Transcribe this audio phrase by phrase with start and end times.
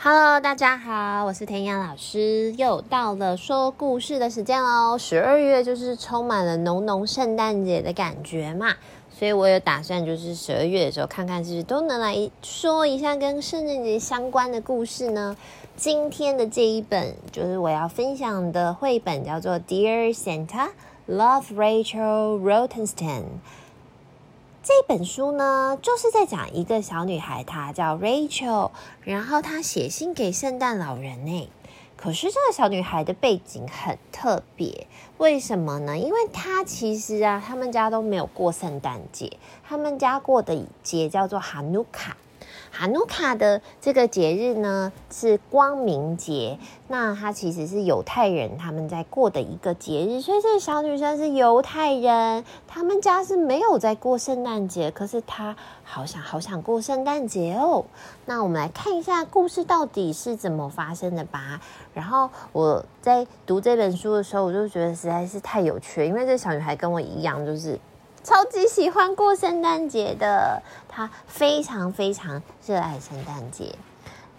[0.00, 4.96] Hello，大家好，我是田雅老师，又到了说故事的时间喽。
[4.96, 8.76] 十二月就是充满了浓浓圣诞节的感觉嘛，
[9.10, 15.36] 所以我有打算就是十二月的时候看看是不是都能来说一下跟圣诞节相关的故事呢。
[15.74, 20.68] 今天的这一本就是我要分享的绘本，叫做《Dear Santa,
[21.08, 23.22] Love Rachel Rotenstein》。
[24.68, 28.70] 这本书呢，就是在讲一个小女孩，她叫 Rachel，
[29.00, 31.48] 然后她写信给圣诞老人呢。
[31.96, 35.96] 可是这个小女孩的背景很特别，为什么呢？
[35.96, 42.18] 因为她其实啊，他们家都没有过圣诞节，他们家过的节叫做哈努卡。
[42.70, 57.84] 哈努卡的这个节日呢，是光明节，那它其实是犹太人他们在过的一个节日，所以这个小女生是犹太人，他们家是没有在过圣诞节，可是她好想好想过圣诞节哦。
[58.26, 61.60] 那我们来看一下故事到底是怎么发生的吧。
[61.94, 67.78] 然后我在读这本书的时候，我就觉得实在是太有趣了，因为这小女孩跟我一样，就是。
[68.22, 73.74] 超级喜欢过圣诞节的，他非常非常热爱圣诞节。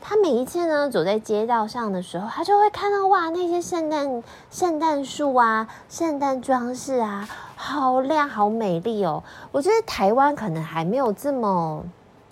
[0.00, 9.22] 他每一次呢，走在街道上的时候，他就会看到哇，那些圣诞圣诞树啊，圣诞装饰啊，好亮好美丽哦。
[9.50, 11.84] 我觉得台湾可能还没有这么，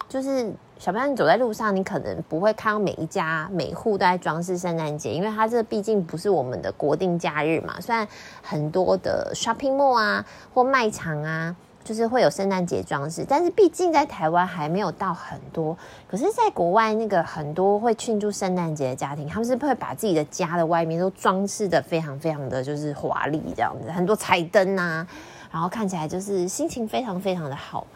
[0.09, 0.53] 就是。
[0.79, 7.81] 小朋友，你走在路上，你可能不会看到每一家每户都在装饰圣诞节，因为它这毕竟不是我们的国定假日嘛。
[7.81, 8.07] 虽然
[8.43, 15.75] 很多的 shopping mall 啊或卖场啊，就是会有圣诞节装饰，但是毕竟在台湾还没有到很多。
[16.07, 25.07] 可是，在国外那个很多会庆祝圣诞节的家庭，他们是会把自己的家的外面都装饰得非常非常的就是华丽这样子，很多彩灯啊，
[25.51, 27.87] 然后看起来就是心情非常非常的好。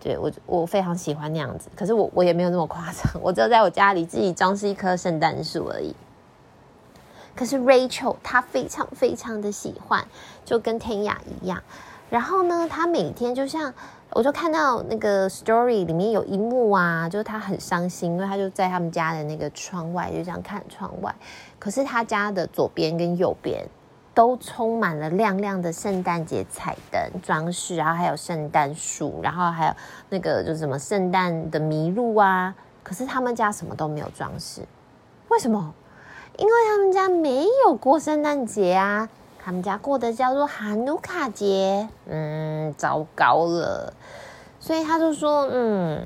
[0.00, 5.94] 对，我我非常喜欢那样子，可是我我也没有那么夸张，我只有在我家里自己装饰一棵圣诞树而已。
[7.34, 10.06] 可是 Rachel 她非常非常的喜欢，
[10.44, 11.62] 就跟天雅一样。
[12.10, 13.72] 然后呢，她每天就像
[14.10, 21.14] 我就看到那个 story 里面有一幕啊，就是她很伤心，因为她就在他们家的那个窗外就这样看窗外，
[21.58, 23.68] 可是她家的左边跟右边。
[24.18, 29.72] 都充满了亮亮的圣诞节彩灯装饰，然后还有圣诞树，然后还有
[30.08, 32.52] 那个就是什么圣诞的麋鹿啊。
[32.82, 34.62] 可是他们家什么都没有装饰，
[35.28, 35.72] 为什么？
[36.36, 39.08] 因为他们家没有过圣诞节啊，
[39.38, 41.88] 他们家过的叫做哈努卡节。
[42.08, 43.92] 嗯，糟糕了，
[44.58, 46.04] 所以他就说，嗯，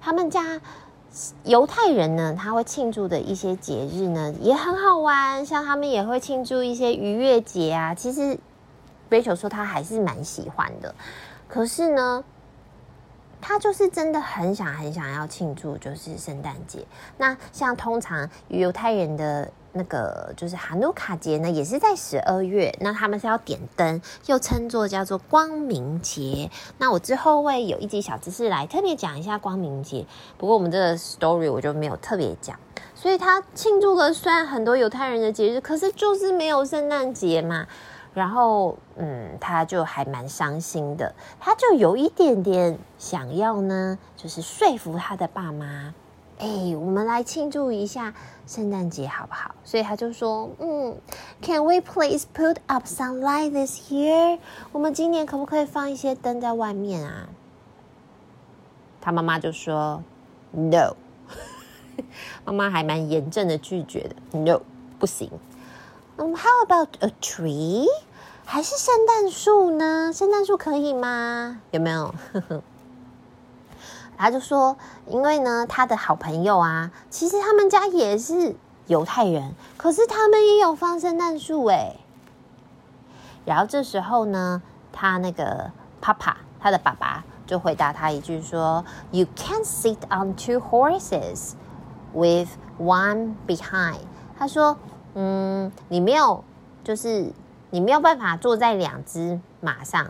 [0.00, 0.60] 他们家。
[1.44, 5.44] 犹太人呢，他会庆祝的一些节日呢，也很好玩。
[5.44, 7.94] 像他们也会庆祝一些逾越节啊。
[7.94, 8.38] 其实
[9.10, 10.94] ，Rachel 说他还是蛮喜欢的。
[11.48, 12.24] 可是呢，
[13.40, 16.86] 他就是真的很想很想要庆祝，就是圣诞节。
[17.18, 19.50] 那像通常犹太人的。
[19.72, 22.74] 那个就是哈努卡节呢，也是在十二月。
[22.80, 26.50] 那他们是要点灯，又称作叫做光明节。
[26.78, 30.06] 那我之后会有一集小知识来特别讲一下光明节。
[30.36, 32.58] 不过我们这个 story 我就没有特别讲。
[32.94, 37.66] 所以他庆祝了虽然很多犹太人的节日，可是就是没有圣诞节嘛。
[38.12, 41.14] 然后嗯，他就还蛮伤心的。
[41.38, 45.94] 他就有一点点想要呢，就是说服他的爸妈。
[46.40, 48.14] 哎，我们来庆祝一下
[48.46, 49.54] 圣诞节好不好？
[49.62, 50.96] 所以他就说，嗯
[51.42, 54.38] ，Can we please put up some light this year？
[54.72, 57.28] 我们今年可不可以放一些灯在外面啊？
[59.02, 60.02] 他妈妈就说
[60.52, 60.96] ，No。
[62.46, 64.62] 妈妈还蛮严正的拒绝的，No，
[64.98, 65.30] 不行。
[66.16, 67.86] 嗯，How about a tree？
[68.46, 70.10] 还是圣诞树呢？
[70.12, 71.60] 圣诞树可以吗？
[71.70, 72.14] 有没有？
[72.32, 72.62] 呵 呵
[74.20, 74.76] 他就说，
[75.06, 78.54] 因为呢，他的好朋友啊，其实他们家也是
[78.86, 81.98] 犹太人，可是他们也有放圣诞树诶。
[83.46, 84.60] 然后这时候呢，
[84.92, 85.70] 他那个
[86.02, 91.52] Papa，他的爸爸就回答他一句说：“You can't sit on two horses
[92.12, 94.00] with one behind。”
[94.38, 94.76] 他说
[95.16, 96.44] ：“嗯，你没有，
[96.84, 97.32] 就是
[97.70, 100.08] 你没有办法坐在两只马上。”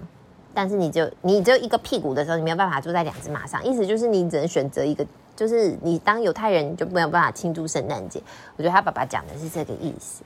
[0.53, 5.07] 但是你就你只有一个屁股的时候，你没有办法坐在两只马上，意思就是你只能选择一个，
[5.37, 8.23] 就是你当犹太人就没有办法庆祝圣诞节。
[8.57, 10.23] 我觉得他爸爸讲的是这个意思。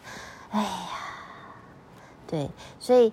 [0.50, 0.68] 哎呀，
[2.26, 2.48] 对，
[2.78, 3.12] 所以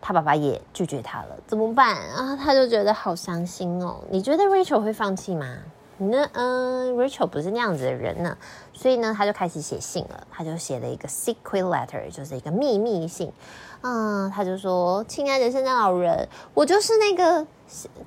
[0.00, 2.36] 他爸爸也拒绝他了，怎么办啊？
[2.36, 4.00] 他就觉得好伤心哦。
[4.10, 5.56] 你觉得 Rachel 会放弃吗？
[5.98, 8.36] 那嗯，Rachel 不是那样子的人呢，
[8.72, 10.26] 所以呢，他就开始写信了。
[10.30, 13.32] 他就写了一个 secret letter，就是一个秘密信。
[13.82, 17.46] 嗯，他就说：“亲爱的圣诞老人，我就是那个，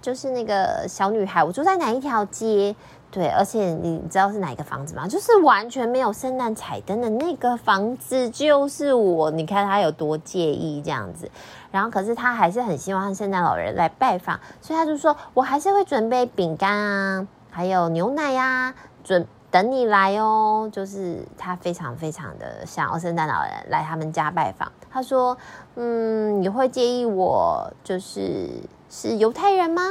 [0.02, 1.44] 就是那个小女孩。
[1.44, 2.76] 我住在哪一条街？
[3.12, 5.08] 对，而且你知道是哪一个房子吗？
[5.08, 9.32] 就是完全没有圣诞彩灯的那个房子，就是我。
[9.32, 11.32] 你看他有多介意这样子，
[11.72, 18.74] 然后可是他还是很希望圣诞老人来拜访，所以他就说：“我还是会准备饼干啊，还有牛奶呀，
[19.04, 24.72] 准等你来哦。”就是他非常非常的想要圣诞老人来他们家拜访。
[24.90, 25.38] 他说
[25.75, 28.50] ：“嗯，你会介意我就是
[28.90, 29.81] 是犹太人吗？”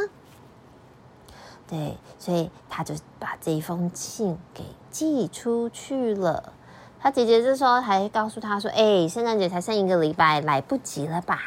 [1.68, 6.52] 对，所以他就把这一封信给寄出去了。
[7.00, 11.38] 他姐姐这时候还告诉他说：“哎，圣诞节才剩一个礼拜，来不及了吧？”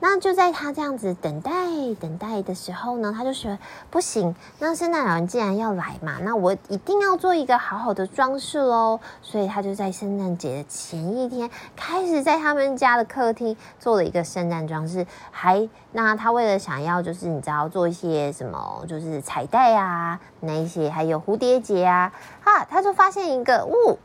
[0.00, 1.50] 那就在他这样子等待
[2.00, 3.58] 等待的时候呢，他就说
[3.90, 15.06] ：“不行，那圣诞老人既然要来嘛，那我一定要做一个好好的装饰喽。”所以他就在圣诞节的前一天，开始在他们家的客厅做了一个圣诞装饰。
[15.30, 22.12] 还那他为了想要就是你知道做一些什么，就是彩带啊，那一些还有蝴蝶结啊，
[22.42, 23.98] 啊，他就发现一个哦。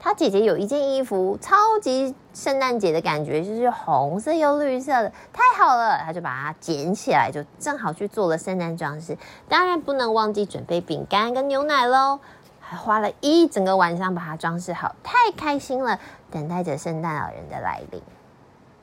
[0.00, 5.98] 他姐姐有一件衣服，超级圣诞节的感觉，就是红色又绿色的，太好了！
[6.04, 9.18] 他就把它捡起来，就正好去做了圣诞装饰。
[9.48, 12.20] 当然不能忘记准备饼干跟牛奶喽，
[12.60, 15.98] 还花了一整个晚上把它装饰好，太开心了，
[16.30, 18.00] 等待着圣诞老人的来临。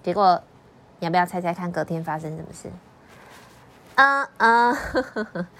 [0.04, 0.44] 结果，
[1.00, 2.70] 要不要猜猜看，隔天发生什么事？
[3.96, 4.76] 嗯嗯。
[4.76, 5.46] 呵呵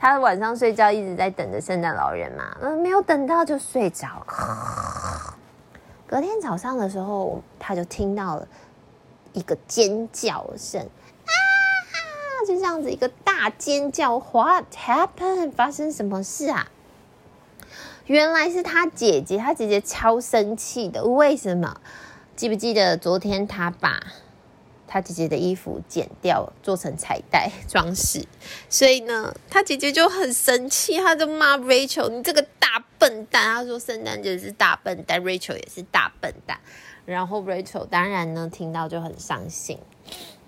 [0.00, 4.24] 他晚上睡觉一直在等着圣诞老人嘛，嗯，没有等到就睡着。
[6.06, 8.48] 隔天早上的时候，他就听到了
[9.32, 11.32] 一个尖叫声，啊，
[12.46, 15.50] 就这样子一个大尖叫，What happened？
[15.50, 16.68] 发生什么事啊？
[18.06, 21.80] 原来是他姐姐，他姐姐超生气的，为什么？
[22.36, 24.00] 记不记得昨天他把
[24.88, 28.26] 他姐姐的衣服剪掉，做成彩带 装饰，
[28.68, 36.58] 所以呢，他姐姐就很生气，他就骂 Rachel：“ 你这个大笨蛋！”他说：“圣诞节是大笨蛋，Rachel 也是大笨蛋。”
[37.06, 39.78] 然后 Rachel 当然呢，听到就很伤心，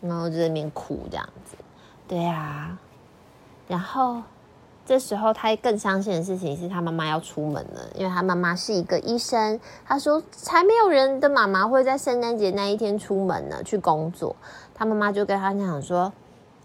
[0.00, 1.56] 然后就在那边哭这样子。
[2.08, 2.78] 对啊，
[3.69, 4.22] 然后。
[4.90, 9.60] 这时候，他更伤心的事情是他妈妈要出门了，因为他妈妈是一个医生。
[9.87, 14.34] 他说：“才没有人的妈妈会在圣诞节那一天出门呢，去工作。”
[14.75, 16.12] 他妈妈就跟他讲说：“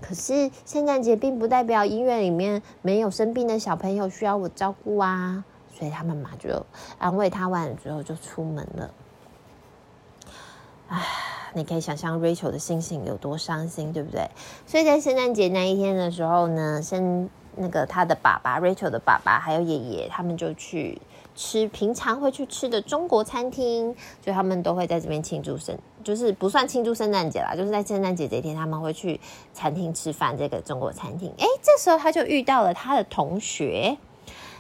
[0.02, 5.46] 可是圣诞节并不代表医院里面没有生病的小朋友需要我照顾啊。”
[5.78, 6.66] 所以他妈妈就
[6.98, 8.90] 安慰他完了之后就出门了。
[10.88, 11.04] 唉，
[11.54, 14.28] 你可以想象 Rachel 的心情有多伤心，对不对？
[14.66, 21.02] 所以在圣诞节那一天的时候呢，圣那个他的爸爸 Rachel 的爸爸还有爷爷，他们就去
[21.36, 29.20] 吃平常会去吃的中国餐厅，所以他们都会在这边庆祝生，就是不算庆祝圣诞节啦，就是在圣诞节这一天他们会去
[29.54, 30.38] 餐厅吃饭。
[30.38, 33.98] 这个中国餐厅，哎，这时候他就遇到了他的同学，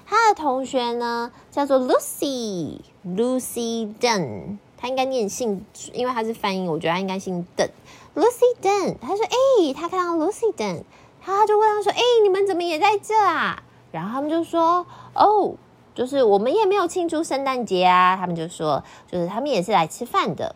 [0.06, 7.68] 他的同学呢叫做 Lucy Lucy Dunn，他应该念姓，因为他是翻译，我觉得他应该姓邓
[8.16, 8.96] Lucy Dunn。
[9.02, 10.84] 他说，哎，他看到 Lucy Dunn。
[11.26, 14.86] 他就问他说：“哎，你们怎么也在这啊？”然后他们就说
[15.16, 15.56] ：“哦，
[15.96, 20.56] 就是我们也没有庆祝圣诞节啊。”他们就说：“就是他们也是来吃饭的。”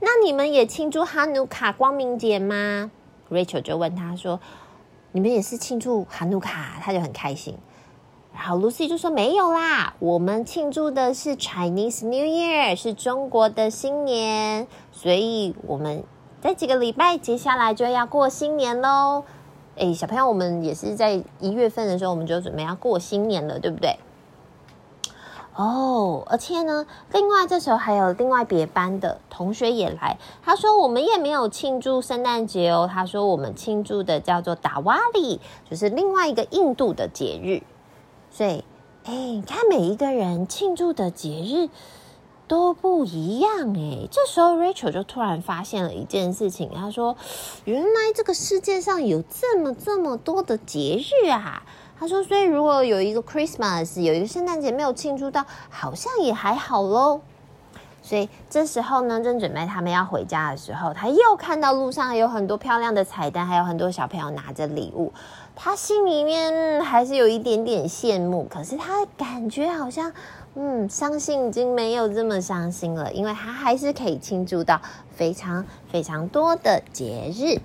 [0.00, 2.90] 那你们也庆祝哈努卡光明节吗
[3.30, 4.40] ？Rachel 就问他说
[5.12, 7.56] ：“你们也是庆祝哈努卡？”他就很开心。
[8.34, 16.02] 然后 Lucy 就说：“没有啦，我们庆祝的是 Chinese New Year，是中国的新年，所以我们
[16.40, 19.22] 在几个礼拜接下来就要过新年喽。”
[19.76, 23.98] 哎，小朋友，我们也是在一月份的时候，我们就准备要过新年了，对不对？
[25.54, 37.62] 哦，而且呢，另外这时候还有另外别班的同学也来，他说我们也没有庆祝圣诞节哦，他说我们庆祝的叫做达瓦里，就是另外一个印度的节日。
[38.30, 38.64] 所以，
[39.04, 41.68] 哎，你看每一个人庆祝的节日。
[42.52, 47.16] 都不一样诶，这时候 Rachel 就突然发现了一件事情，她说
[47.64, 51.62] ：“原来这个世界上有这么这么多的节日啊！”
[51.98, 57.22] 她说：“所以如果有一个 Christmas，有一个圣诞节没有庆祝到，好像也还好喽。”
[58.04, 65.10] 所以这时候呢，正准备他们要回家的时候，他又看到路上有很多漂亮的彩蛋，还有很多小朋友拿着礼物，
[65.64, 70.12] 他心里面还是有一点点羡慕，可是他感觉好像。
[70.54, 74.78] 嗯，伤心已经没有这么伤心了，因为他还是可以庆祝到
[75.14, 77.58] 非常非常多的节日。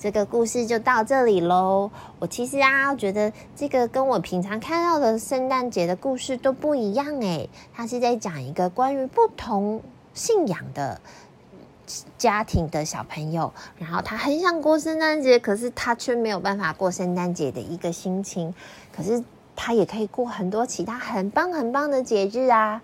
[0.00, 1.92] 这个故事就到这里喽。
[2.18, 9.80] 我其实啊，觉得这个跟我平常看到的圣诞节的故事都不一样诶，他是在讲一个关于不同
[10.14, 11.00] 信仰的
[12.18, 18.54] 家庭的小朋友，然后他很想过圣诞节，可是他却没有办法过圣诞节的一个心情。
[18.94, 19.22] 可是
[19.54, 22.80] 他也可以过很多其他很棒很棒的节日啊。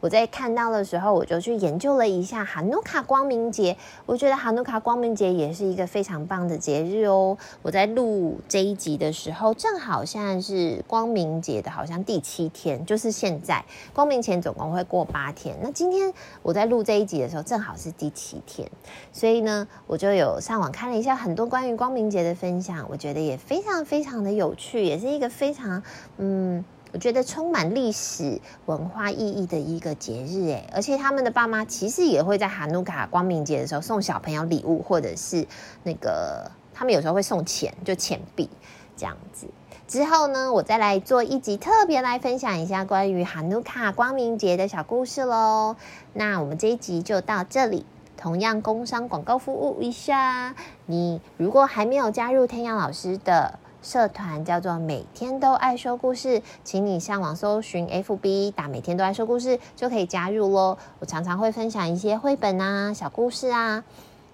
[0.00, 3.76] 我在看到的时候，我就去研究了一下哈努卡光明节。
[4.06, 7.36] 我觉得哈努卡光明节也是一个非常棒的节日哦。
[7.60, 13.62] 我在录这一集的时候，正好现在是光明节的，好像第七天，就是现在。
[13.92, 18.70] 光明前总共会过八天，那今天我在录这一集的时候，正好是第七天，
[19.12, 25.82] 所以呢，我就有上网看了一下很多关于光明节的分享，我觉得也非常非常的有趣，也是一个非常
[26.16, 26.64] 嗯。
[26.92, 35.46] 我觉得充满历史文化意义的一个节日，诶，而且他们的爸妈其实也会在哈努卡光明节的时候送小朋友礼物，或者是
[35.84, 38.50] 那个他们有时候会送钱，就钱币
[38.96, 39.46] 这样子。
[39.86, 45.76] 之后呢，我再来做一集特别来分享一下关于哈努卡光明节的小故事喽。
[46.12, 50.56] 那我们这一集就到这里，同样工商广告服务一下。
[50.86, 53.60] 你如果还没有加入天阳老师的。
[53.82, 60.76] 社团叫做每天都爱说故事，请你上网搜寻 FB 打每天都爱说故事就可以加入喽。
[60.98, 63.82] 我常常会分享一些绘本啊、小故事啊，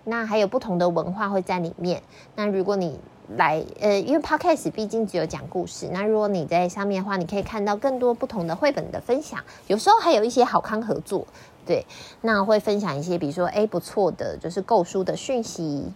[0.05, 2.03] 那还有不同的文化会在里面。
[2.35, 2.99] 那如果你
[3.37, 9.39] 来，呃，因为 Podcast 毕竟只有讲故事，那如果你在上面的话，你可以看到更多不同的绘本的分享，
[9.69, 11.27] 有时候还有一些好康合作，
[11.65, 11.87] 对，
[12.21, 15.93] 那会分享一些，比如说，诶，不错的，就是购书的讯息。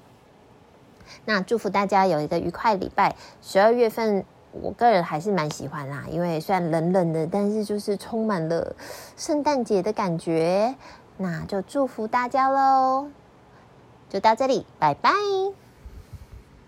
[1.24, 3.14] 那祝福大家有一个愉快礼拜。
[3.42, 8.74] 十二月份，我个人还是蛮喜欢啦，因为虽然冷冷的，但是就是充满了
[9.16, 10.74] 圣诞节的感觉。
[11.16, 13.08] 那就祝福大家喽，
[14.08, 15.10] 就到这里，拜拜。